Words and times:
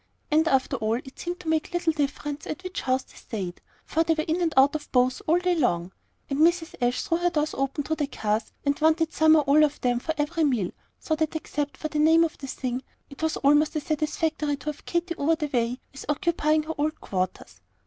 And 0.31 0.47
after 0.47 0.77
all, 0.77 0.95
it 0.95 1.19
seemed 1.19 1.39
to 1.41 1.47
make 1.47 1.73
little 1.75 1.93
difference 1.93 2.47
at 2.47 2.63
which 2.63 2.81
house 2.81 3.03
they 3.03 3.15
stayed, 3.17 3.61
for 3.85 4.03
they 4.03 4.15
were 4.15 4.23
in 4.27 4.41
and 4.41 4.51
out 4.57 4.73
of 4.75 4.91
both 4.91 5.21
all 5.27 5.37
day 5.37 5.53
long; 5.53 5.91
and 6.27 6.39
Mrs. 6.39 6.73
Ashe 6.81 7.03
threw 7.03 7.19
her 7.19 7.29
doors 7.29 7.53
open 7.53 7.83
to 7.83 7.93
the 7.93 8.07
Carrs 8.07 8.51
and 8.65 8.79
wanted 8.79 9.13
some 9.13 9.35
or 9.35 9.43
all 9.43 9.63
of 9.63 9.79
them 9.81 9.99
for 9.99 10.15
every 10.17 10.43
meal, 10.43 10.71
so 10.99 11.15
that 11.17 11.35
except 11.35 11.77
for 11.77 11.87
the 11.89 11.99
name 11.99 12.23
of 12.23 12.35
the 12.39 12.47
thing, 12.47 12.81
it 13.11 13.21
was 13.21 13.37
almost 13.37 13.75
as 13.75 13.83
satisfactory 13.83 14.57
to 14.57 14.69
have 14.71 14.85
Katy 14.85 15.13
over 15.17 15.35
the 15.35 15.51
way 15.53 15.79
as 15.93 16.03
occupying 16.09 16.63
her 16.63 16.73
old 16.79 16.99
quarters. 16.99 17.61